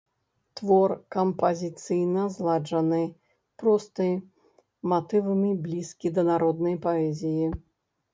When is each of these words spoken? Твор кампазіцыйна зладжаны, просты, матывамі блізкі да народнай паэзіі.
Твор 0.59 0.91
кампазіцыйна 1.15 2.23
зладжаны, 2.35 3.01
просты, 3.63 4.07
матывамі 4.95 5.51
блізкі 5.67 6.07
да 6.17 6.21
народнай 6.31 6.75
паэзіі. 6.87 7.45